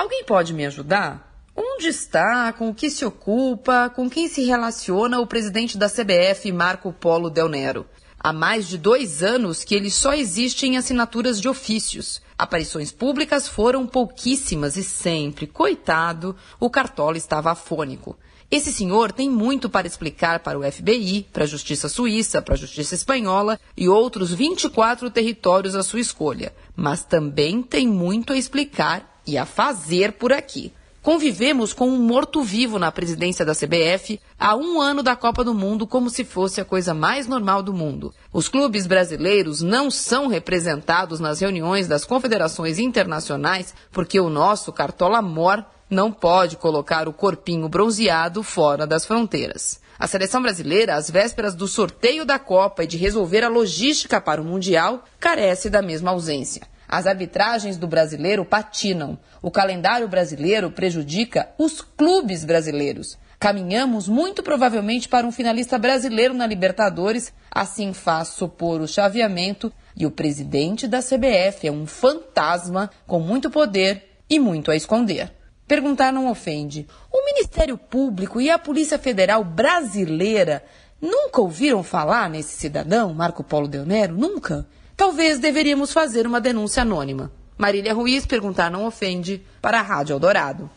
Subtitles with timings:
[0.00, 1.44] Alguém pode me ajudar?
[1.54, 6.50] Onde está, com o que se ocupa, com quem se relaciona o presidente da CBF,
[6.52, 7.84] Marco Polo Del Nero?
[8.18, 12.22] Há mais de dois anos que ele só existe em assinaturas de ofícios.
[12.38, 18.18] Aparições públicas foram pouquíssimas e sempre, coitado, o Cartola estava afônico.
[18.50, 22.58] Esse senhor tem muito para explicar para o FBI, para a Justiça Suíça, para a
[22.58, 26.54] Justiça Espanhola e outros 24 territórios à sua escolha.
[26.74, 30.72] Mas também tem muito a explicar e a fazer por aqui.
[31.02, 35.86] Convivemos com um morto-vivo na presidência da CBF há um ano da Copa do Mundo
[35.86, 38.12] como se fosse a coisa mais normal do mundo.
[38.30, 45.22] Os clubes brasileiros não são representados nas reuniões das confederações internacionais porque o nosso Cartola
[45.22, 49.80] Mor não pode colocar o corpinho bronzeado fora das fronteiras.
[49.98, 54.40] A seleção brasileira, às vésperas do sorteio da Copa e de resolver a logística para
[54.40, 56.62] o Mundial, carece da mesma ausência.
[56.92, 59.16] As arbitragens do brasileiro patinam.
[59.40, 63.16] O calendário brasileiro prejudica os clubes brasileiros.
[63.38, 70.04] Caminhamos muito provavelmente para um finalista brasileiro na Libertadores, assim faz supor o chaveamento, e
[70.04, 75.32] o presidente da CBF é um fantasma com muito poder e muito a esconder.
[75.68, 76.88] Perguntar não ofende.
[77.12, 80.64] O Ministério Público e a Polícia Federal brasileira
[81.00, 84.16] nunca ouviram falar nesse cidadão, Marco Polo Del Nero?
[84.16, 84.66] Nunca?
[85.00, 87.32] Talvez deveríamos fazer uma denúncia anônima.
[87.56, 90.68] Marília Ruiz perguntar não ofende para a Rádio Eldorado.